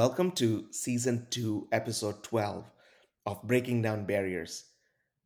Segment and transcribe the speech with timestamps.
[0.00, 2.64] Welcome to Season 2, Episode 12
[3.26, 4.64] of Breaking Down Barriers,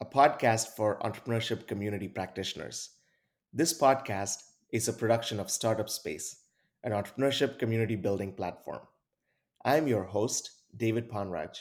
[0.00, 2.91] a podcast for entrepreneurship community practitioners.
[3.52, 4.42] This podcast
[4.73, 6.41] is a production of Startup Space,
[6.82, 8.80] an entrepreneurship community building platform.
[9.64, 11.56] I'm your host, David Ponraj.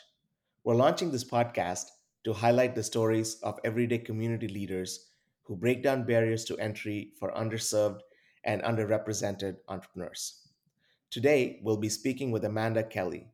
[0.64, 1.91] We're launching this podcast
[2.23, 5.11] to highlight the stories of everyday community leaders
[5.43, 8.00] who break down barriers to entry for underserved
[8.44, 10.42] and underrepresented entrepreneurs.
[11.13, 13.27] Today, we'll be speaking with Amanda Kelly,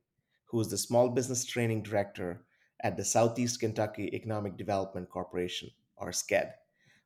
[0.47, 2.43] who is the Small Business Training Director
[2.83, 6.51] at the Southeast Kentucky Economic Development Corporation, or SKED.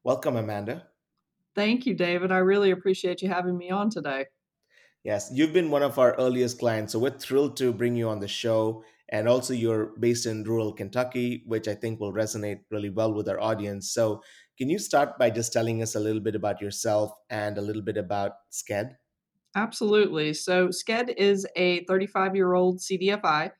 [0.03, 0.87] Welcome, Amanda.
[1.53, 2.31] Thank you, David.
[2.31, 4.25] I really appreciate you having me on today.
[5.03, 8.19] Yes, you've been one of our earliest clients, so we're thrilled to bring you on
[8.19, 8.83] the show.
[9.09, 13.29] And also, you're based in rural Kentucky, which I think will resonate really well with
[13.29, 13.91] our audience.
[13.91, 14.23] So,
[14.57, 17.83] can you start by just telling us a little bit about yourself and a little
[17.83, 18.97] bit about SKED?
[19.55, 20.33] Absolutely.
[20.33, 23.51] So, SKED is a 35 year old CDFI.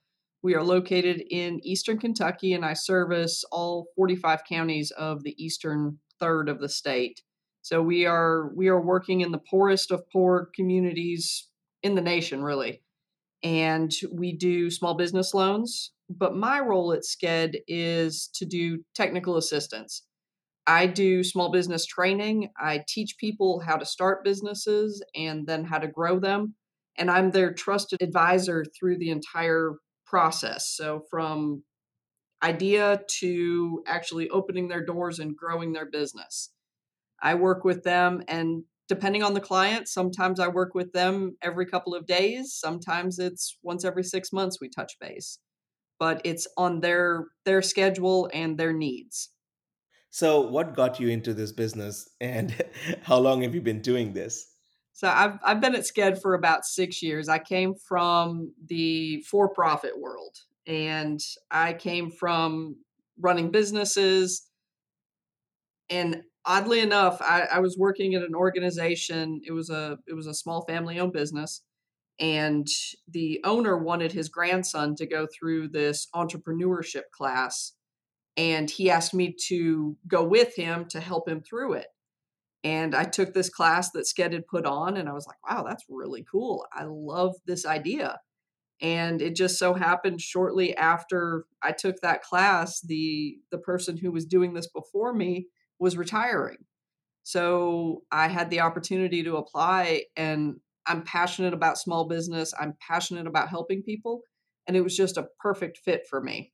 [0.42, 6.00] We are located in eastern Kentucky, and I service all 45 counties of the eastern
[6.20, 7.22] third of the state.
[7.64, 11.48] So we are we are working in the poorest of poor communities
[11.82, 12.84] in the nation, really.
[13.42, 15.92] And we do small business loans.
[16.10, 20.04] But my role at SKED is to do technical assistance.
[20.66, 22.50] I do small business training.
[22.58, 26.56] I teach people how to start businesses and then how to grow them.
[26.98, 29.74] And I'm their trusted advisor through the entire
[30.06, 30.70] process.
[30.70, 31.64] So, from
[32.44, 36.52] idea to actually opening their doors and growing their business.
[37.22, 41.66] I work with them, and depending on the client, sometimes I work with them every
[41.66, 42.54] couple of days.
[42.54, 45.40] Sometimes it's once every six months we touch base,
[46.00, 49.30] but it's on their their schedule and their needs.
[50.14, 52.54] So, what got you into this business and
[53.02, 54.46] how long have you been doing this?
[54.92, 57.28] So, I've, I've been at SKED for about six years.
[57.28, 60.38] I came from the for profit world
[60.68, 61.20] and
[61.50, 62.76] I came from
[63.20, 64.46] running businesses.
[65.90, 69.42] And oddly enough, I, I was working at an organization.
[69.44, 71.64] It was a it was a small family owned business,
[72.20, 72.68] and
[73.10, 77.74] the owner wanted his grandson to go through this entrepreneurship class
[78.38, 81.88] and he asked me to go with him to help him through it.
[82.64, 85.64] And I took this class that SKED had put on, and I was like, wow,
[85.68, 86.66] that's really cool.
[86.74, 88.20] I love this idea.
[88.82, 94.12] And it just so happened shortly after I took that class, the the person who
[94.12, 95.48] was doing this before me
[95.80, 96.58] was retiring.
[97.24, 100.56] So I had the opportunity to apply and
[100.86, 102.54] I'm passionate about small business.
[102.60, 104.22] I'm passionate about helping people.
[104.68, 106.52] And it was just a perfect fit for me.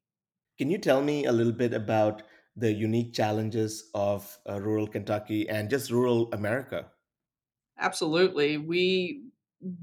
[0.59, 2.21] Can you tell me a little bit about
[2.55, 6.91] the unique challenges of uh, rural Kentucky and just rural America?
[7.77, 8.57] Absolutely.
[8.57, 9.23] We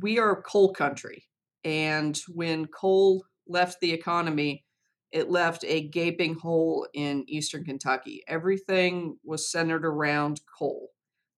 [0.00, 1.24] we are coal country
[1.64, 4.64] and when coal left the economy,
[5.12, 8.22] it left a gaping hole in eastern Kentucky.
[8.26, 10.90] Everything was centered around coal.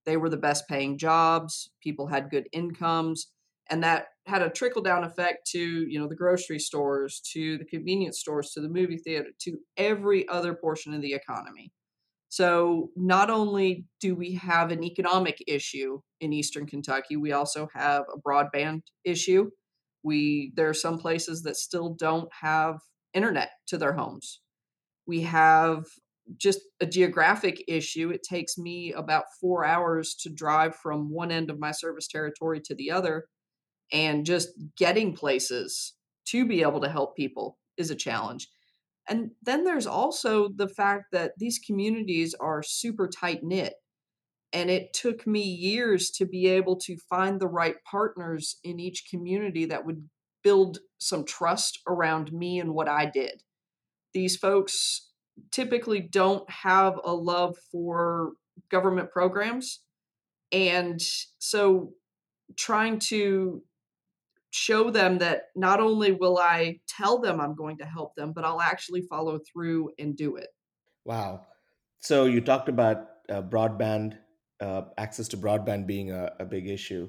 [0.05, 3.33] They were the best paying jobs, people had good incomes,
[3.71, 7.65] and that had a trickle down effect to you know the grocery stores to the
[7.65, 11.73] convenience stores to the movie theater to every other portion of the economy.
[12.31, 18.05] So not only do we have an economic issue in eastern kentucky we also have
[18.13, 19.51] a broadband issue.
[20.03, 22.79] We there are some places that still don't have
[23.15, 24.41] internet to their homes.
[25.07, 25.87] We have
[26.37, 28.11] just a geographic issue.
[28.11, 32.61] It takes me about 4 hours to drive from one end of my service territory
[32.67, 33.25] to the other
[33.93, 35.95] and just getting places
[36.27, 38.49] to be able to help people is a challenge.
[39.09, 43.75] And then there's also the fact that these communities are super tight knit.
[44.53, 49.05] And it took me years to be able to find the right partners in each
[49.11, 50.09] community that would
[50.43, 53.43] build some trust around me and what I did.
[54.15, 55.11] These folks
[55.51, 58.33] typically don't have a love for
[58.71, 59.81] government programs.
[60.51, 61.01] And
[61.39, 61.93] so
[62.57, 63.63] trying to
[64.59, 68.45] show them that not only will I tell them I'm going to help them, but
[68.45, 70.49] I'll actually follow through and do it.
[71.05, 71.47] Wow.
[72.01, 74.19] So you talked about uh, broadband,
[74.61, 77.09] uh, access to broadband being a, a big issue.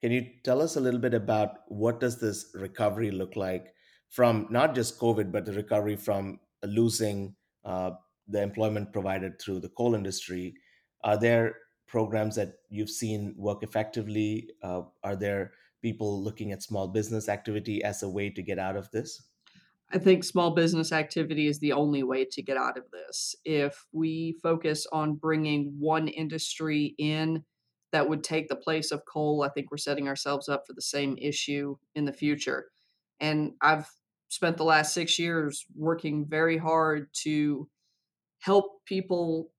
[0.00, 3.74] Can you tell us a little bit about what does this recovery look like
[4.08, 7.90] from not just COVID, but the recovery from losing uh,
[8.28, 10.54] the employment provided through the coal industry?
[11.04, 11.56] Are there
[11.86, 14.50] programs that you've seen work effectively?
[14.62, 18.76] Uh, are there people looking at small business activity as a way to get out
[18.76, 19.22] of this?
[19.92, 23.34] I think small business activity is the only way to get out of this.
[23.44, 27.44] If we focus on bringing one industry in
[27.92, 30.82] that would take the place of coal, I think we're setting ourselves up for the
[30.82, 32.66] same issue in the future.
[33.18, 33.88] And I've
[34.28, 37.68] spent the last six years working very hard to
[38.38, 39.50] help people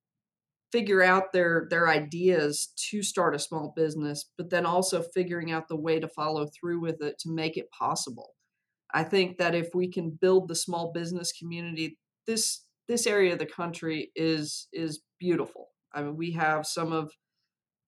[0.71, 5.68] figure out their their ideas to start a small business, but then also figuring out
[5.68, 8.31] the way to follow through with it to make it possible.
[8.94, 11.97] I think that if we can build the small business community,
[12.27, 15.69] this this area of the country is is beautiful.
[15.94, 17.12] I mean, we have some of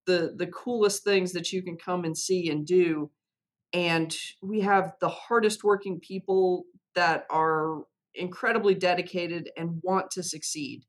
[0.05, 3.11] the the coolest things that you can come and see and do,
[3.73, 6.65] and we have the hardest working people
[6.95, 7.83] that are
[8.15, 10.83] incredibly dedicated and want to succeed.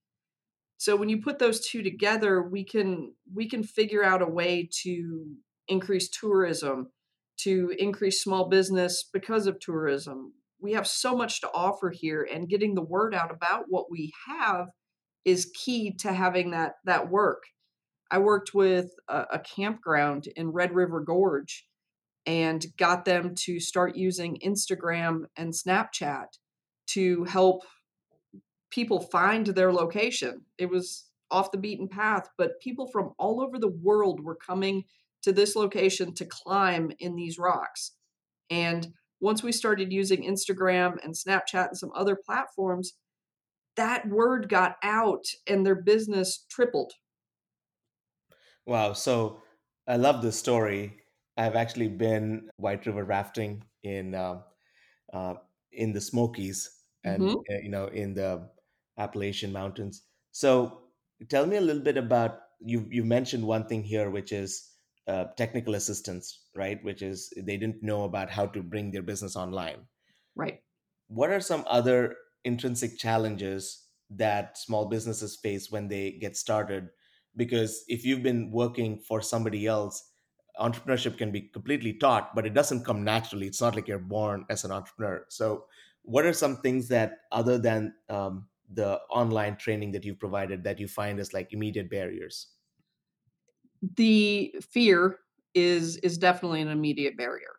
[0.84, 4.68] So when you put those two together, we can we can figure out a way
[4.82, 5.36] to
[5.66, 6.90] increase tourism,
[7.38, 10.34] to increase small business because of tourism.
[10.60, 14.12] We have so much to offer here and getting the word out about what we
[14.28, 14.66] have
[15.24, 17.44] is key to having that that work.
[18.10, 21.66] I worked with a, a campground in Red River Gorge
[22.26, 26.26] and got them to start using Instagram and Snapchat
[26.88, 27.62] to help
[28.74, 30.44] people find their location.
[30.58, 34.84] It was off the beaten path, but people from all over the world were coming
[35.22, 37.92] to this location to climb in these rocks.
[38.50, 38.88] And
[39.20, 42.94] once we started using Instagram and Snapchat and some other platforms,
[43.76, 46.94] that word got out and their business tripled.
[48.66, 48.92] Wow.
[48.92, 49.42] So
[49.86, 51.00] I love this story.
[51.36, 54.42] I've actually been white river rafting in uh,
[55.12, 55.34] uh,
[55.72, 58.50] in the Smokies and hmm uh, you know in the
[58.98, 60.02] Appalachian Mountains.
[60.32, 60.80] So
[61.28, 62.86] tell me a little bit about you.
[62.90, 64.70] You mentioned one thing here, which is
[65.06, 66.82] uh, technical assistance, right?
[66.82, 69.86] Which is they didn't know about how to bring their business online.
[70.34, 70.60] Right.
[71.08, 76.88] What are some other intrinsic challenges that small businesses face when they get started?
[77.36, 80.02] Because if you've been working for somebody else,
[80.60, 83.46] entrepreneurship can be completely taught, but it doesn't come naturally.
[83.46, 85.24] It's not like you're born as an entrepreneur.
[85.28, 85.64] So,
[86.02, 90.80] what are some things that, other than um, the online training that you've provided, that
[90.80, 92.48] you find as like immediate barriers?
[93.96, 95.18] The fear
[95.54, 97.56] is is definitely an immediate barrier.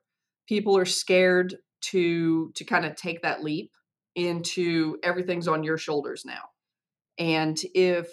[0.48, 3.72] People are scared to to kind of take that leap
[4.16, 6.44] into everything's on your shoulders now.
[7.18, 8.10] And if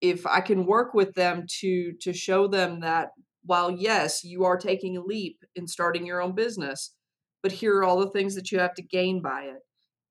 [0.00, 3.10] if I can work with them to to show them that
[3.44, 6.94] while yes, you are taking a leap in starting your own business,
[7.42, 9.60] but here are all the things that you have to gain by it.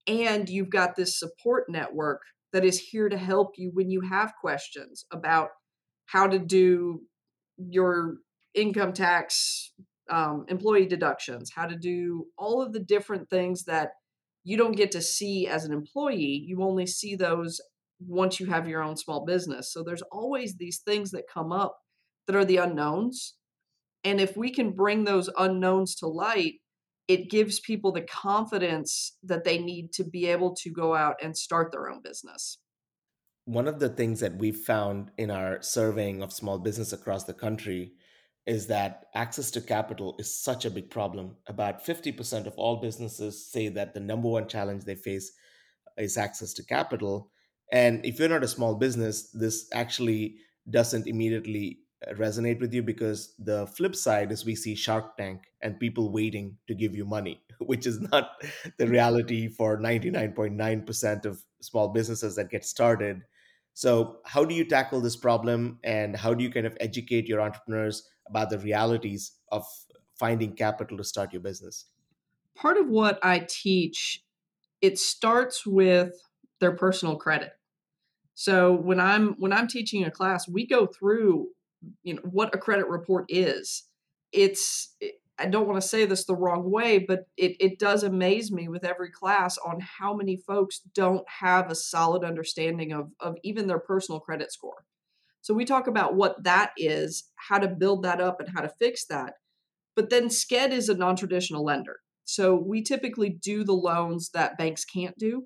[0.07, 2.21] And you've got this support network
[2.53, 5.49] that is here to help you when you have questions about
[6.05, 7.01] how to do
[7.57, 8.15] your
[8.53, 9.73] income tax,
[10.09, 13.89] um, employee deductions, how to do all of the different things that
[14.43, 16.43] you don't get to see as an employee.
[16.47, 17.59] You only see those
[17.99, 19.73] once you have your own small business.
[19.73, 21.77] So there's always these things that come up
[22.27, 23.35] that are the unknowns.
[24.03, 26.55] And if we can bring those unknowns to light,
[27.07, 31.37] it gives people the confidence that they need to be able to go out and
[31.37, 32.59] start their own business.
[33.45, 37.33] one of the things that we've found in our surveying of small business across the
[37.33, 37.93] country
[38.45, 41.35] is that access to capital is such a big problem.
[41.47, 45.31] About 50% of all businesses say that the number one challenge they face
[45.97, 47.31] is access to capital.
[47.71, 50.35] And if you're not a small business, this actually
[50.69, 51.79] doesn't immediately
[52.13, 56.57] resonate with you because the flip side is we see Shark Tank and people waiting
[56.67, 58.31] to give you money, which is not
[58.77, 63.21] the reality for 99.9% of small businesses that get started.
[63.73, 67.41] So, how do you tackle this problem and how do you kind of educate your
[67.41, 69.65] entrepreneurs about the realities of
[70.19, 71.85] finding capital to start your business?
[72.55, 74.23] Part of what I teach,
[74.81, 76.13] it starts with
[76.59, 77.51] their personal credit.
[78.33, 81.49] So when I'm when I'm teaching a class, we go through
[82.03, 83.83] you know what a credit report is.
[84.31, 88.01] It's eh, I don't want to say this the wrong way, but it, it does
[88.01, 93.11] amaze me with every class on how many folks don't have a solid understanding of,
[93.19, 94.83] of even their personal credit score.
[95.41, 98.73] So we talk about what that is, how to build that up, and how to
[98.79, 99.33] fix that.
[99.95, 101.99] But then SKED is a non traditional lender.
[102.25, 105.45] So we typically do the loans that banks can't do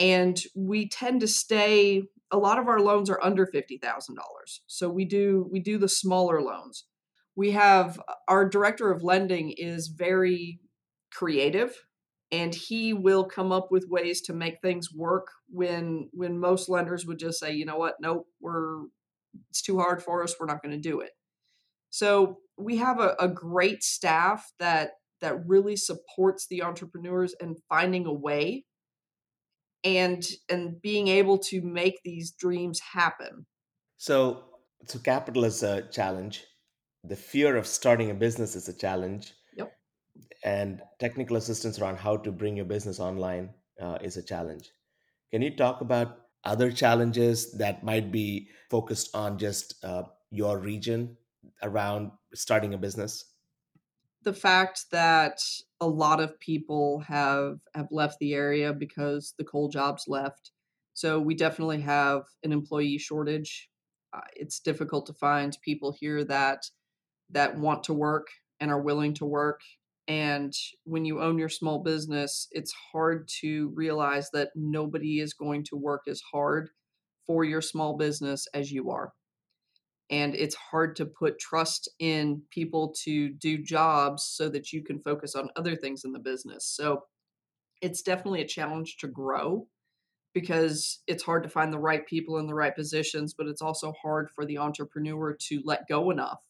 [0.00, 3.80] and we tend to stay a lot of our loans are under $50,000.
[4.66, 6.84] So we do we do the smaller loans.
[7.36, 10.60] We have our director of lending is very
[11.12, 11.76] creative
[12.32, 17.04] and he will come up with ways to make things work when when most lenders
[17.06, 17.94] would just say, "You know what?
[18.00, 18.84] Nope, we're
[19.48, 20.36] it's too hard for us.
[20.38, 21.10] We're not going to do it."
[21.90, 28.06] So we have a, a great staff that that really supports the entrepreneurs and finding
[28.06, 28.64] a way
[29.84, 33.46] and and being able to make these dreams happen.
[33.98, 34.44] So,
[34.86, 36.44] so capital is a challenge.
[37.04, 39.34] The fear of starting a business is a challenge.
[39.56, 39.72] Yep.
[40.44, 44.70] and technical assistance around how to bring your business online uh, is a challenge.
[45.32, 51.16] Can you talk about other challenges that might be focused on just uh, your region
[51.62, 53.29] around starting a business?
[54.22, 55.40] The fact that
[55.80, 60.52] a lot of people have have left the area because the coal jobs left.
[60.94, 63.70] So we definitely have an employee shortage.
[64.12, 66.64] Uh, it's difficult to find people here that
[67.30, 68.26] that want to work
[68.58, 69.60] and are willing to work.
[70.08, 70.52] And
[70.84, 75.76] when you own your small business, it's hard to realize that nobody is going to
[75.76, 76.70] work as hard
[77.26, 79.12] for your small business as you are
[80.10, 85.00] and it's hard to put trust in people to do jobs so that you can
[85.00, 86.66] focus on other things in the business.
[86.66, 87.04] So
[87.80, 89.68] it's definitely a challenge to grow
[90.34, 93.92] because it's hard to find the right people in the right positions, but it's also
[94.02, 96.40] hard for the entrepreneur to let go enough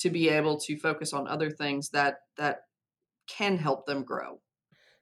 [0.00, 2.62] to be able to focus on other things that that
[3.28, 4.40] can help them grow.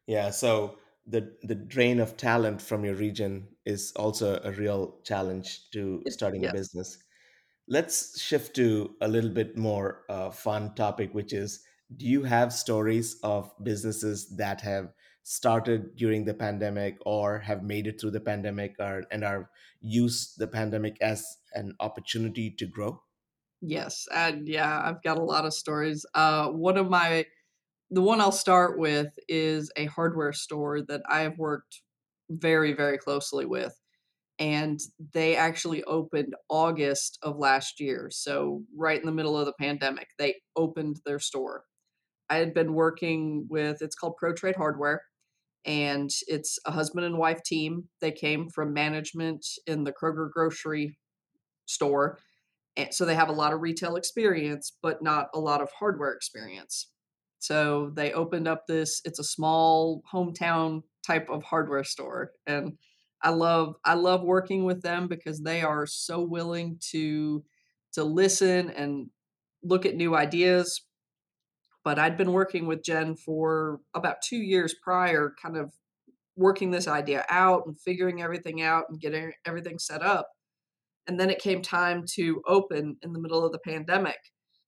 [0.07, 5.71] Yeah, so the the drain of talent from your region is also a real challenge
[5.71, 6.99] to starting a business.
[7.69, 11.65] Let's shift to a little bit more uh, fun topic, which is
[11.97, 17.87] do you have stories of businesses that have started during the pandemic or have made
[17.87, 23.03] it through the pandemic or, and are used the pandemic as an opportunity to grow?
[23.61, 26.07] Yes, and yeah, I've got a lot of stories.
[26.15, 27.27] Uh, one of my
[27.91, 31.83] the one I'll start with is a hardware store that I have worked
[32.31, 33.78] very, very closely with.
[34.39, 34.79] And
[35.13, 38.09] they actually opened August of last year.
[38.13, 41.65] So, right in the middle of the pandemic, they opened their store.
[42.31, 45.03] I had been working with, it's called Pro Trade Hardware,
[45.65, 47.85] and it's a husband and wife team.
[48.01, 50.99] They came from management in the Kroger grocery
[51.67, 52.19] store.
[52.77, 56.13] And so they have a lot of retail experience, but not a lot of hardware
[56.13, 56.91] experience.
[57.39, 62.79] So they opened up this it's a small hometown type of hardware store and
[63.23, 67.45] I love I love working with them because they are so willing to
[67.95, 69.11] to listen and
[69.63, 70.83] look at new ideas.
[71.85, 75.73] But I'd been working with Jen for about 2 years prior kind of
[76.37, 80.29] working this idea out and figuring everything out and getting everything set up.
[81.07, 84.19] And then it came time to open in the middle of the pandemic.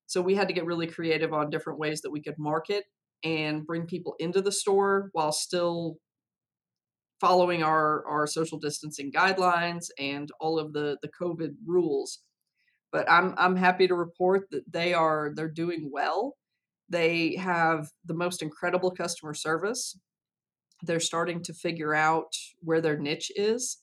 [0.07, 2.85] So we had to get really creative on different ways that we could market
[3.23, 5.99] and bring people into the store while still
[7.21, 12.21] following our, our social distancing guidelines and all of the, the COVID rules.
[12.93, 16.37] But I'm I'm happy to report that they are they're doing well.
[16.89, 19.97] They have the most incredible customer service.
[20.83, 23.79] They're starting to figure out where their niche is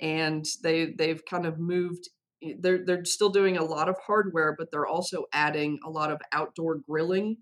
[0.00, 2.08] and they they've kind of moved
[2.42, 6.10] eh, they're they're still doing a lot of hardware but they're also adding a lot
[6.10, 7.36] of outdoor grilling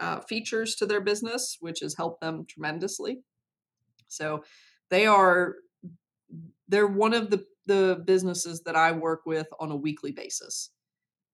[0.00, 3.20] uh, features to their business which has helped them tremendously
[4.12, 4.44] so
[4.90, 5.56] they are
[6.68, 10.70] they're one of the the businesses that i work with on a weekly basis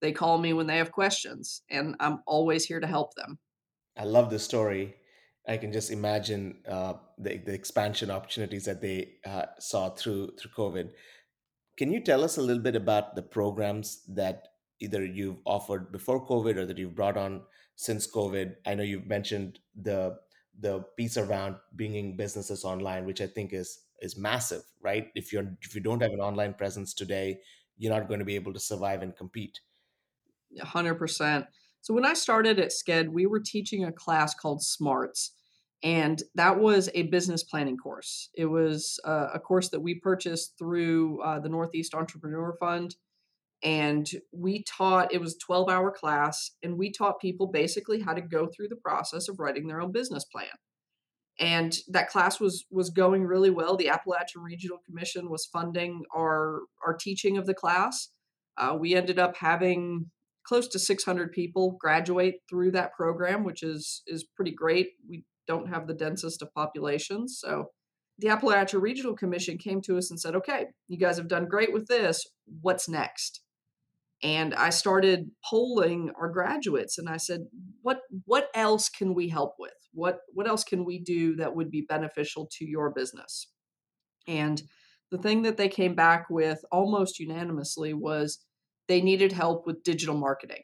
[0.01, 3.39] they call me when they have questions and i'm always here to help them
[3.99, 4.95] I love the story.
[5.45, 10.51] I can just imagine uh, the, the expansion opportunities that they uh, saw through through
[10.51, 10.91] COVID.
[11.77, 14.47] Can you tell us a little bit about the programs that
[14.79, 17.41] either you've offered before COVID or that you've brought on
[17.75, 18.55] since COVID?
[18.65, 20.17] I know you've mentioned the
[20.59, 25.07] the piece around bringing businesses online, which I think is is massive, right?
[25.15, 27.39] If you're if you don't have an online presence today,
[27.77, 29.59] you're not going to be able to survive and compete.
[30.57, 31.45] 100%.
[31.81, 35.31] So when I started at SKED, we were teaching a class called SMARTS,
[35.83, 38.29] and that was a business planning course.
[38.33, 42.95] It was uh, a course that we purchased through uh, the Northeast Entrepreneur Fund,
[43.61, 48.13] and we taught it was a 12 hour class, and we taught people basically how
[48.13, 50.47] to go through the process of writing their own business plan.
[51.39, 53.75] And that class was was going really well.
[53.75, 58.09] The Appalachian Regional Commission was funding our our teaching of the class.
[58.57, 60.11] Uh, we ended up having
[60.45, 64.89] close to 600 people graduate through that program, which is is pretty great.
[65.07, 67.71] We don't have the densest of populations, so
[68.17, 71.71] the Appalachia Regional Commission came to us and said, "Okay, you guys have done great
[71.71, 72.21] with this.
[72.61, 73.41] What's next?"
[74.21, 77.41] And I started polling our graduates, and I said,
[77.81, 79.73] "What what else can we help with?
[79.93, 83.47] What what else can we do that would be beneficial to your business?"
[84.27, 84.61] And
[85.11, 88.45] the thing that they came back with almost unanimously was
[88.87, 90.63] they needed help with digital marketing,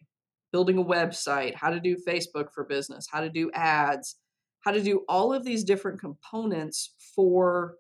[0.51, 4.17] building a website, how to do Facebook for business, how to do ads,
[4.61, 7.75] how to do all of these different components for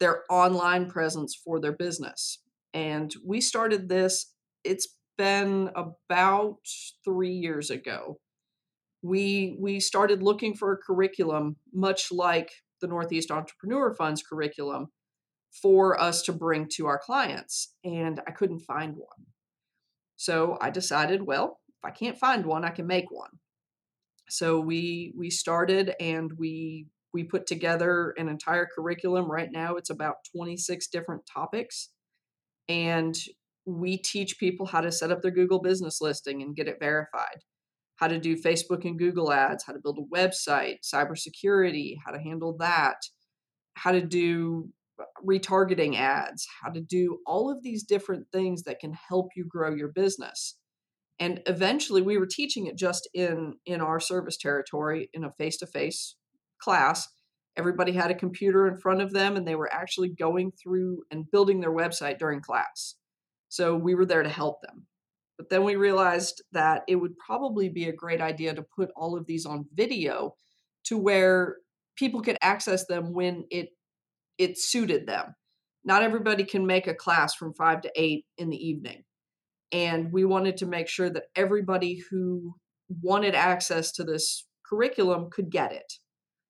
[0.00, 2.42] their online presence for their business.
[2.72, 4.32] And we started this,
[4.64, 4.88] it's
[5.20, 6.60] been about
[7.04, 8.18] three years ago.
[9.02, 12.50] we we started looking for a curriculum much like
[12.80, 14.86] the Northeast Entrepreneur Fund's curriculum
[15.62, 19.26] for us to bring to our clients and I couldn't find one.
[20.16, 23.34] So I decided, well, if I can't find one, I can make one.
[24.30, 29.30] So we we started and we we put together an entire curriculum.
[29.30, 31.90] Right now it's about 26 different topics
[32.70, 33.14] and
[33.66, 37.42] we teach people how to set up their Google business listing and get it verified
[38.00, 42.18] how to do Facebook and Google ads, how to build a website, cybersecurity, how to
[42.18, 42.96] handle that,
[43.74, 48.80] how to do uh, retargeting ads, how to do all of these different things that
[48.80, 50.56] can help you grow your business.
[51.18, 56.16] And eventually we were teaching it just in in our service territory in a face-to-face
[56.58, 57.06] class.
[57.54, 61.30] Everybody had a computer in front of them and they were actually going through and
[61.30, 62.94] building their website during class.
[63.50, 64.86] So we were there to help them.
[65.36, 69.16] But then we realized that it would probably be a great idea to put all
[69.16, 70.36] of these on video
[70.84, 71.56] to where
[71.96, 73.70] people could access them when it
[74.38, 75.34] it suited them.
[75.84, 79.02] Not everybody can make a class from 5 to 8 in the evening.
[79.72, 82.54] And we wanted to make sure that everybody who
[83.02, 85.92] wanted access to this curriculum could get it.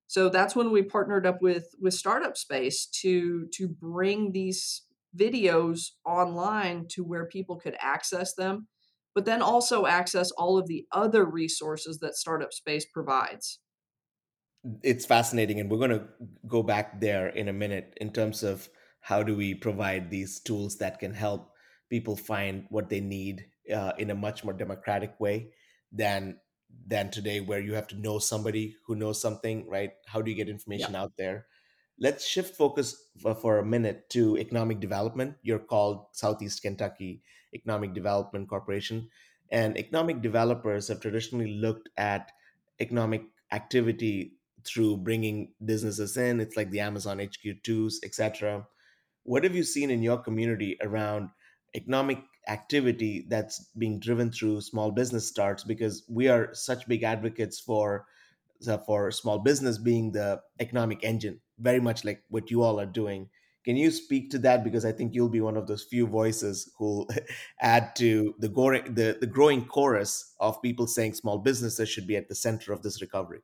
[0.07, 4.83] So that's when we partnered up with with Startup Space to to bring these
[5.17, 8.69] videos online to where people could access them
[9.15, 13.59] but then also access all of the other resources that Startup Space provides.
[14.83, 16.07] It's fascinating, and we're going to
[16.47, 18.69] go back there in a minute in terms of
[19.01, 21.53] how do we provide these tools that can help
[21.89, 25.51] people find what they need uh, in a much more democratic way
[25.91, 26.39] than
[26.87, 30.37] than today where you have to know somebody who knows something right how do you
[30.37, 31.03] get information yeah.
[31.03, 31.47] out there
[32.01, 37.23] let's shift focus for, for, a minute to economic development you're called southeast kentucky
[37.55, 39.09] Economic Development Corporation.
[39.51, 42.31] And economic developers have traditionally looked at
[42.79, 43.23] economic
[43.53, 46.41] activity through bringing businesses in.
[46.41, 48.67] It's like the Amazon HQ2s, etc.
[49.25, 51.31] What have you seen in your community around
[51.75, 55.65] economic activity that's being driven through small business starts?
[55.65, 58.07] Because we are such big advocates for
[58.87, 63.29] for small business being the economic engine, very much like what you all are doing.
[63.65, 64.65] Can you speak to that?
[64.65, 67.09] Because I think you'll be one of those few voices who'll
[67.61, 72.17] add to the, growing, the, the growing chorus of people saying small businesses should be
[72.17, 73.41] at the center of this recovery.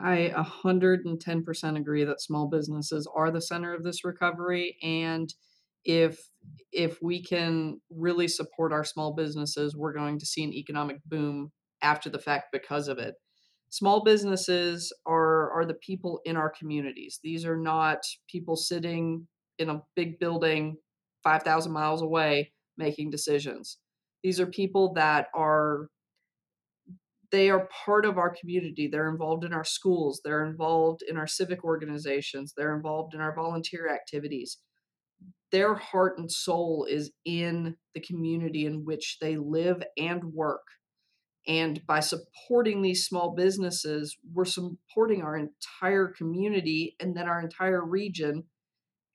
[0.00, 4.76] I 110% agree that small businesses are the center of this recovery.
[4.82, 5.32] And
[5.84, 6.18] if
[6.72, 11.50] if we can really support our small businesses, we're going to see an economic boom
[11.82, 13.14] after the fact because of it
[13.70, 17.20] small businesses are are the people in our communities.
[17.22, 19.26] These are not people sitting
[19.58, 20.76] in a big building
[21.24, 23.78] 5000 miles away making decisions.
[24.22, 25.88] These are people that are
[27.30, 28.88] they are part of our community.
[28.88, 30.20] They're involved in our schools.
[30.24, 32.54] They're involved in our civic organizations.
[32.56, 34.58] They're involved in our volunteer activities.
[35.52, 40.62] Their heart and soul is in the community in which they live and work
[41.48, 47.82] and by supporting these small businesses, we're supporting our entire community and then our entire
[47.82, 48.44] region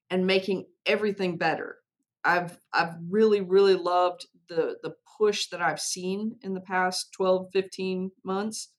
[0.10, 1.78] and making everything better.
[2.26, 7.50] I've I've really really loved the the push that I've seen in the past 12
[7.54, 8.70] 15 months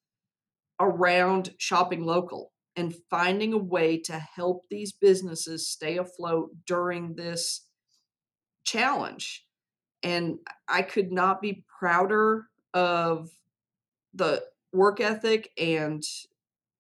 [0.81, 7.69] around shopping local and finding a way to help these businesses stay afloat during this
[8.65, 9.47] challenge.
[10.03, 10.39] And
[10.69, 13.31] I could not be prouder of
[14.15, 16.03] the work ethic and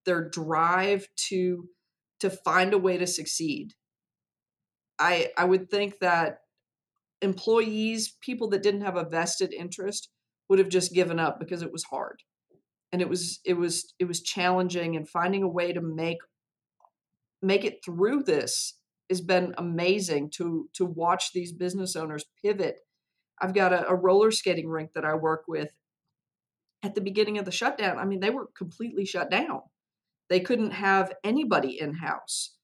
[0.07, 1.69] their drive to
[2.21, 3.75] to find a way to succeed.
[4.99, 6.41] I I would think that
[7.23, 10.09] employees, people that didn't have a vested interest,
[10.49, 12.23] would have just given up because it was hard.
[12.93, 16.19] And it was it was it was challenging and finding a way to make
[17.43, 18.79] make it through this
[19.11, 22.81] has been amazing to to watch these business owners pivot.
[23.41, 25.71] I've got a, a roller skating rink that I work with
[26.85, 29.63] at the beginning of the shutdown, I mean, they were completely shut down.
[30.29, 32.57] They couldn't have anybody in house.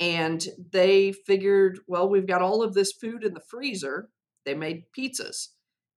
[0.00, 4.08] And they figured, well, we've got all of this food in the freezer.
[4.44, 5.48] They made pizzas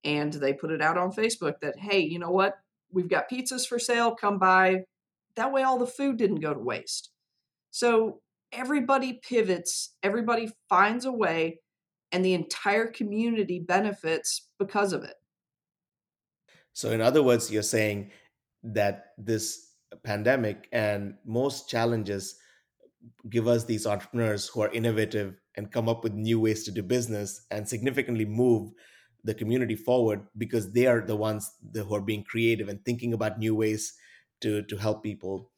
[0.04, 2.56] and they put it out on Facebook that, hey, you know what?
[2.92, 4.16] We've got pizzas for sale.
[4.16, 4.84] Come by.
[5.36, 7.12] That way, all the food didn't go to waste.
[7.72, 11.60] So everybody pivots, everybody finds a way,
[12.12, 15.16] and the entire community benefits because of it.
[16.74, 18.12] So, in other words, you're saying
[18.64, 19.68] that this
[20.04, 22.36] pandemic and most challenges
[23.30, 26.84] give us these entrepreneurs who are innovative and come up with new ways to do
[26.84, 28.72] business and significantly move
[29.24, 33.40] the community forward because they are the ones who are being creative and thinking about
[33.40, 33.94] new ways
[34.42, 35.52] to to help people.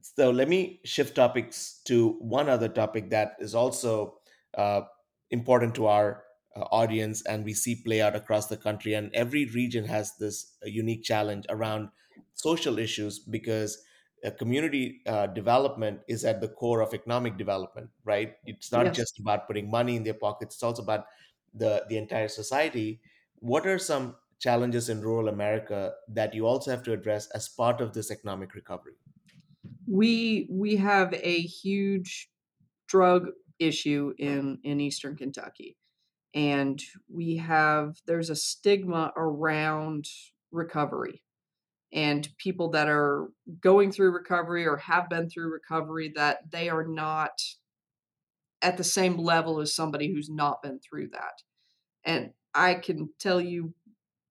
[0.00, 4.20] So let me shift topics to one other topic that is also
[4.56, 4.82] uh,
[5.30, 6.22] important to our
[6.56, 8.94] uh, audience and we see play out across the country.
[8.94, 11.90] And every region has this uh, unique challenge around
[12.34, 13.82] social issues because
[14.24, 18.36] uh, community uh, development is at the core of economic development, right?
[18.46, 18.94] It's not Yes.
[18.94, 21.06] just about putting money in their pockets, it's also about
[21.54, 23.00] the, the entire society.
[23.36, 27.80] What are some challenges in rural America that you also have to address as part
[27.80, 28.96] of this economic recovery?
[29.86, 32.30] We we have a huge
[32.88, 35.78] drug issue in in Eastern Kentucky,
[36.34, 40.06] and we have there's a stigma around
[40.52, 41.22] recovery
[41.92, 43.28] and people that are
[43.60, 47.40] going through recovery or have been through recovery that they are not
[48.62, 51.42] at the same level as somebody who's not been through that.
[52.04, 53.74] And I can tell you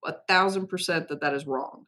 [0.06, 1.86] a thousand percent that that is wrong.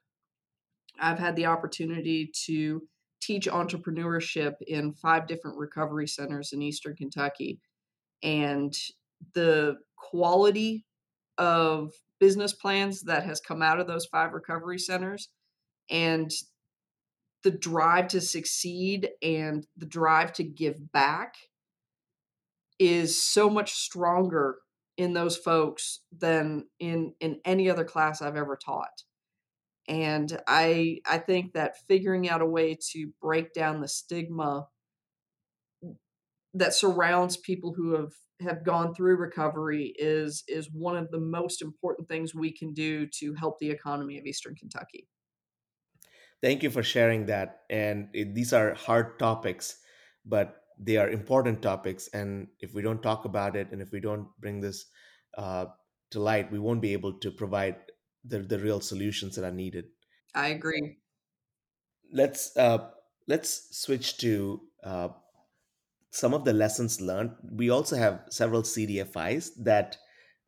[1.00, 2.82] I've had the opportunity to
[3.22, 7.60] teach entrepreneurship in five different recovery centers in Eastern Kentucky.
[8.24, 8.74] And
[9.34, 10.86] the quality
[11.38, 15.30] of business plans that has come out of those five recovery centers
[15.90, 16.32] and
[17.44, 21.36] the drive to succeed and the drive to give back
[22.80, 24.58] is so much stronger
[24.98, 29.04] in those folks than in in any other class I've ever taught.
[29.88, 34.68] And I I think that figuring out a way to break down the stigma
[36.54, 41.62] that surrounds people who have have gone through recovery is is one of the most
[41.62, 45.08] important things we can do to help the economy of Eastern Kentucky.
[46.42, 47.64] Thank you for sharing that.
[47.70, 49.80] And it, these are hard topics,
[50.26, 52.08] but they are important topics.
[52.10, 54.86] And if we don't talk about it and if we don't bring this
[55.38, 55.68] uh,
[56.12, 57.78] to light, we won't be able to provide
[58.24, 59.86] the, the real solutions that are needed.
[60.34, 61.02] I agree.
[62.12, 62.92] Let's uh,
[63.28, 65.10] let's switch to uh,
[66.18, 67.32] some of the lessons learned.
[67.44, 69.98] We also have several CDFIs that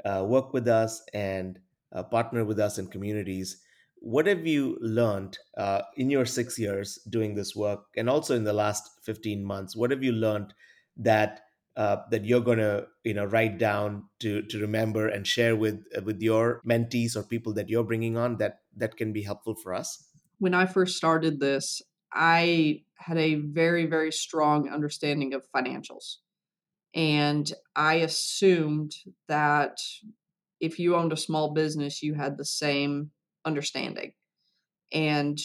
[0.03, 1.59] uh, work with us and
[1.93, 3.61] uh, partner with us in communities.
[3.99, 8.45] What have you learned uh, in your six years doing this work, and also in
[8.45, 9.75] the last fifteen months?
[9.75, 10.55] What have you learned
[10.97, 11.41] that
[11.77, 15.83] uh, that you're going to you know write down to to remember and share with
[16.03, 19.75] with your mentees or people that you're bringing on that that can be helpful for
[19.75, 20.05] us?
[20.39, 21.81] When I first started this,
[22.13, 26.17] I had a very, very strong understanding of financials.
[26.93, 28.93] And I assumed
[29.27, 29.77] that
[30.59, 33.11] if you owned a small business, you had the same
[33.45, 34.13] understanding.
[34.91, 35.39] And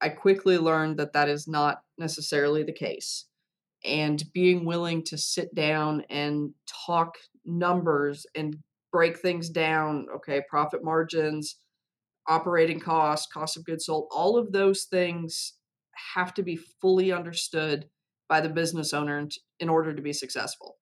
[0.00, 3.26] I quickly learned that that is not necessarily the case.
[3.84, 6.52] And being willing to sit down and
[6.86, 8.58] talk numbers and
[8.92, 11.56] break things down, okay, profit margins,
[12.28, 15.54] operating costs, cost of goods sold, all of those things
[16.14, 17.86] have to be fully understood
[18.28, 19.26] by the business owner
[19.58, 20.76] in order to be successful.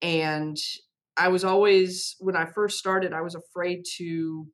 [0.00, 0.56] And
[1.16, 4.46] I was always, when I first started, I was afraid to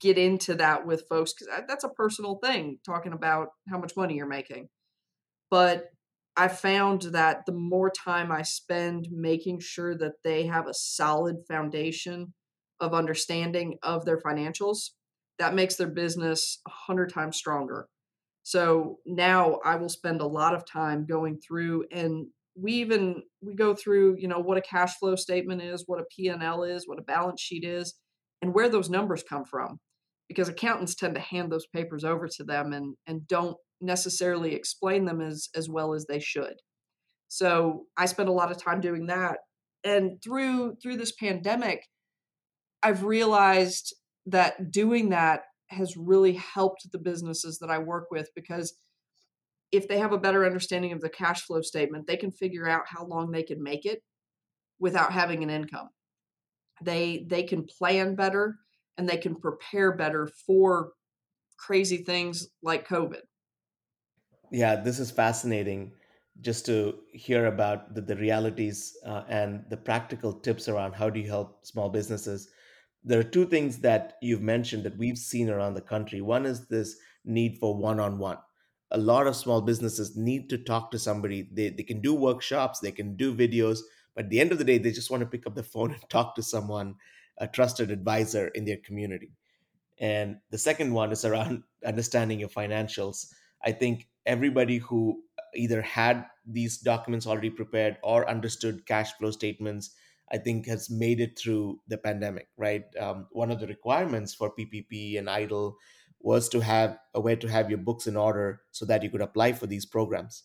[0.00, 4.14] get into that with folks because that's a personal thing, talking about how much money
[4.14, 4.68] you're making.
[5.50, 5.86] But
[6.36, 11.36] I found that the more time I spend making sure that they have a solid
[11.48, 12.34] foundation
[12.80, 14.90] of understanding of their financials,
[15.38, 17.88] that makes their business a hundred times stronger.
[18.46, 23.56] So now I will spend a lot of time going through and we even we
[23.56, 27.00] go through, you know, what a cash flow statement is, what a P&L is, what
[27.00, 27.94] a balance sheet is,
[28.40, 29.80] and where those numbers come from.
[30.28, 35.06] Because accountants tend to hand those papers over to them and and don't necessarily explain
[35.06, 36.54] them as as well as they should.
[37.26, 39.38] So I spend a lot of time doing that.
[39.82, 41.82] And through through this pandemic,
[42.80, 43.92] I've realized
[44.26, 48.78] that doing that has really helped the businesses that I work with because
[49.72, 52.84] if they have a better understanding of the cash flow statement, they can figure out
[52.86, 54.02] how long they can make it
[54.78, 55.88] without having an income.
[56.82, 58.56] They they can plan better
[58.96, 60.92] and they can prepare better for
[61.58, 63.22] crazy things like COVID.
[64.50, 65.92] Yeah, this is fascinating
[66.40, 71.18] just to hear about the, the realities uh, and the practical tips around how do
[71.18, 72.50] you help small businesses.
[73.06, 76.20] There are two things that you've mentioned that we've seen around the country.
[76.20, 78.38] One is this need for one on one.
[78.90, 81.48] A lot of small businesses need to talk to somebody.
[81.52, 83.78] They, they can do workshops, they can do videos,
[84.14, 85.92] but at the end of the day, they just want to pick up the phone
[85.94, 86.96] and talk to someone,
[87.38, 89.32] a trusted advisor in their community.
[89.98, 93.32] And the second one is around understanding your financials.
[93.64, 99.30] I think everybody who uh, either had these documents already prepared or understood cash flow
[99.30, 99.94] statements,
[100.32, 102.84] I think has made it through the pandemic, right?
[102.98, 105.74] Um, one of the requirements for PPP and EIDL
[106.20, 109.20] was to have a way to have your books in order so that you could
[109.20, 110.44] apply for these programs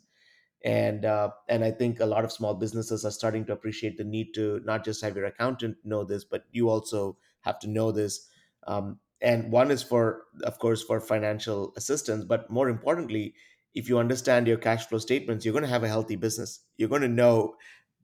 [0.63, 4.03] and uh, and I think a lot of small businesses are starting to appreciate the
[4.03, 7.91] need to not just have your accountant know this, but you also have to know
[7.91, 8.27] this.
[8.67, 13.35] Um, and one is for, of course, for financial assistance, but more importantly,
[13.73, 16.61] if you understand your cash flow statements, you're going to have a healthy business.
[16.77, 17.55] You're going to know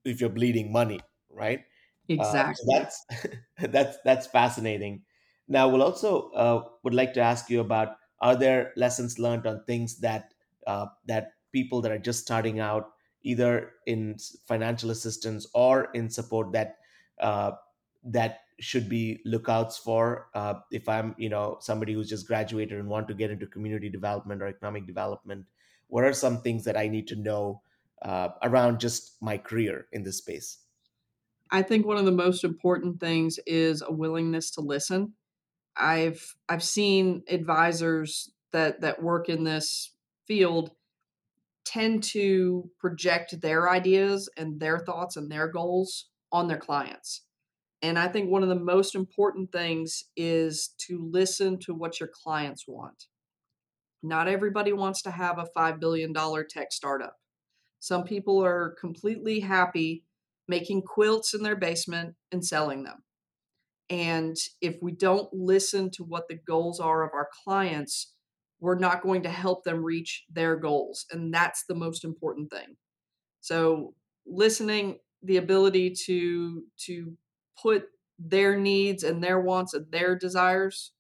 [0.05, 0.99] if you're bleeding money,
[1.37, 1.65] right?
[2.17, 2.77] Uh, so Exactly.
[2.77, 3.05] that's
[3.69, 5.05] that's that's fascinating.
[5.47, 9.63] Now, we'll also uh, would like to ask you about: Are there lessons learned on
[9.65, 10.33] things that
[10.65, 12.91] uh, that people that are just starting out,
[13.23, 16.79] either in financial assistance or in support, that
[17.19, 17.51] uh,
[18.03, 20.29] that should be lookouts for?
[20.33, 23.89] Uh, if I'm, you know, somebody who's just graduated and want to get into community
[23.89, 25.45] development or economic development,
[25.87, 27.61] what are some things that I need to know
[28.01, 30.59] uh, around just my career in this space?
[31.51, 35.13] I think one of the most important things is a willingness to listen.
[35.75, 39.93] I've I've seen advisors that that work in this
[40.27, 40.71] field
[41.65, 47.23] tend to project their ideas and their thoughts and their goals on their clients.
[47.81, 52.09] And I think one of the most important things is to listen to what your
[52.23, 53.05] clients want.
[54.01, 56.13] Not everybody wants to have a $5 billion
[56.49, 57.17] tech startup.
[57.79, 60.03] Some people are completely happy
[60.47, 63.03] making quilts in their basement and selling them.
[63.89, 68.13] And if we don't listen to what the goals are of our clients,
[68.59, 71.05] we're not going to help them reach their goals.
[71.11, 72.75] And that's the most important thing.
[73.39, 73.93] So
[74.25, 77.17] listening, the ability to to
[77.61, 77.85] put
[78.19, 80.91] their needs and their wants and their desires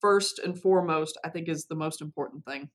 [0.00, 2.70] first and foremost, I think is the most important thing.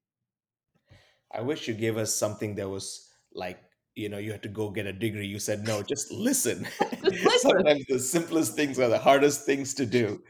[1.32, 3.60] I wish you gave us something that was like,
[3.96, 5.28] you know, you had to go get a degree.
[5.28, 6.68] You said, no, just listen.
[7.04, 7.52] Listen.
[7.52, 10.22] Sometimes the simplest things are the hardest things to do.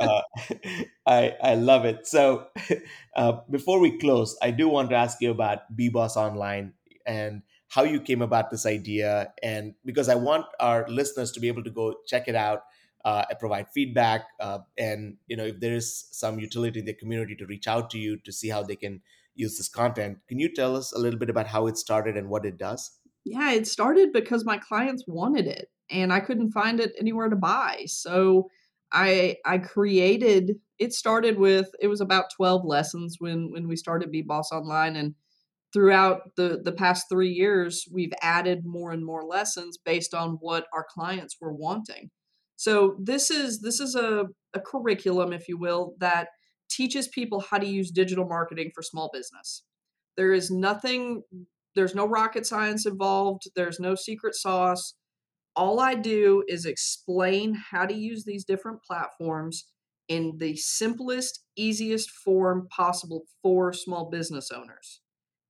[0.00, 0.22] Uh,
[1.06, 2.06] I, I love it.
[2.06, 2.46] So,
[3.16, 6.72] uh, before we close, I do want to ask you about BBoss Online
[7.06, 9.32] and how you came about this idea.
[9.42, 12.62] And because I want our listeners to be able to go check it out
[13.04, 14.26] uh, and provide feedback.
[14.38, 17.90] Uh, and, you know, if there is some utility in the community to reach out
[17.90, 19.02] to you to see how they can
[19.34, 20.18] use this content.
[20.28, 22.92] Can you tell us a little bit about how it started and what it does?
[23.24, 27.36] Yeah, it started because my clients wanted it and I couldn't find it anywhere to
[27.36, 27.84] buy.
[27.86, 28.48] So
[28.92, 34.10] I I created it started with it was about 12 lessons when when we started
[34.10, 35.14] Be Boss Online and
[35.72, 40.66] throughout the the past 3 years we've added more and more lessons based on what
[40.74, 42.10] our clients were wanting.
[42.56, 46.28] So this is this is a a curriculum if you will that
[46.70, 49.62] teaches people how to use digital marketing for small business.
[50.16, 51.22] There is nothing
[51.74, 54.94] there's no rocket science involved, there's no secret sauce.
[55.54, 59.66] All I do is explain how to use these different platforms
[60.08, 65.00] in the simplest, easiest form possible for small business owners.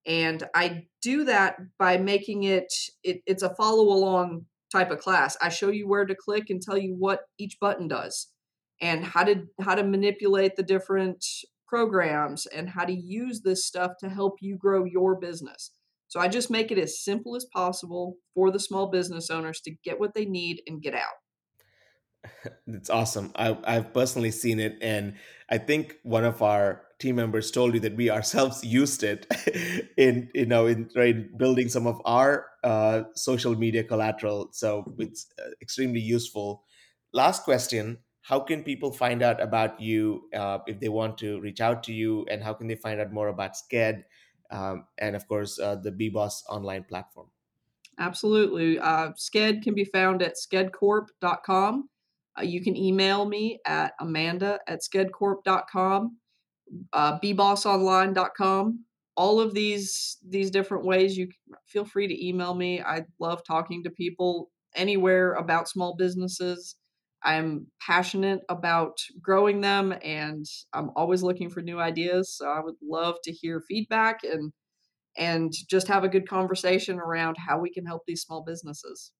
[0.07, 2.73] And I do that by making it,
[3.05, 5.37] it it's a follow along type of class.
[5.41, 8.29] I show you where to click and tell you what each button does
[8.81, 11.25] and how to how to manipulate the different
[11.69, 15.71] programs and how to use this stuff to help you grow your business.
[16.13, 19.71] So I just make it as simple as possible for the small business owners to
[19.83, 21.17] get what they need and get out.
[22.67, 23.33] It's awesome.
[23.35, 25.15] I, I've personally seen it, and
[25.49, 29.27] I think one of our team members told you that we ourselves used it
[29.97, 34.51] in you know in, in building some of our uh, social media collateral.
[34.53, 36.65] So it's uh, extremely useful.
[37.15, 41.63] Last question: How can people find out about you uh, if they want to reach
[41.63, 44.05] out to you, and how can they find out more about SKED
[44.53, 47.29] um, and of course uh, the BBoss online platform?
[47.99, 48.79] Absolutely.
[48.79, 51.89] Uh, can be found at skedcorp.com.
[52.39, 56.17] Uh, you can email me at amanda at skedcorp.com,
[56.93, 58.85] uh, bbossonline.com.
[59.15, 61.29] All of these these different ways, you
[61.67, 62.81] feel free to email me.
[62.81, 66.77] I love talking to people anywhere about small businesses.
[67.25, 72.35] I'm passionate about growing them and I'm always looking for new ideas.
[72.37, 74.53] So I would love to hear feedback and
[75.17, 79.13] and just have a good conversation around how we can help these small businesses.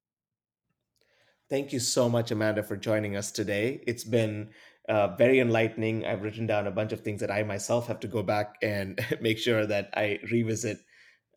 [1.51, 3.85] Thank you so much, Amanda, for joining us today.
[3.87, 4.53] It's been
[4.89, 6.07] uh, very enlightening.
[6.07, 8.99] I've written down a bunch of things that I myself have to go back and
[9.21, 10.79] make sure that I revisit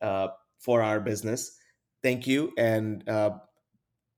[0.01, 1.57] uh, for our business.
[2.01, 2.53] Thank you.
[2.57, 3.31] And uh,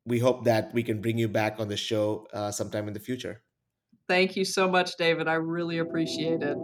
[0.07, 2.99] we hope that we can bring you back on the show uh, sometime in the
[2.99, 3.43] future.
[4.07, 5.27] Thank you so much, David.
[5.27, 6.57] I really appreciate it.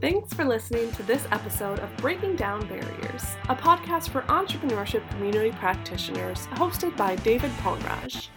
[0.00, 5.50] Thanks for listening to this episode of Breaking Down Barriers, a podcast for entrepreneurship community
[5.50, 8.28] practitioners hosted by David Ponraj.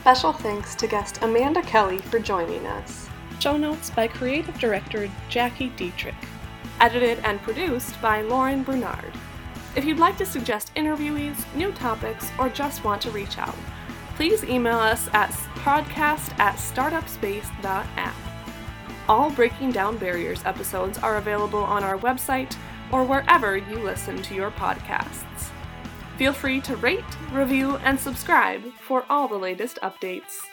[0.00, 3.08] Special thanks to guest Amanda Kelly for joining us.
[3.38, 6.16] Show notes by creative director Jackie Dietrich.
[6.80, 9.12] Edited and produced by Lauren Bernard.
[9.78, 13.54] If you'd like to suggest interviewees, new topics, or just want to reach out,
[14.16, 18.16] please email us at podcast at startupspace.app.
[19.08, 22.56] All Breaking Down Barriers episodes are available on our website
[22.90, 25.50] or wherever you listen to your podcasts.
[26.16, 30.44] Feel free to rate, review, and subscribe for all the latest updates.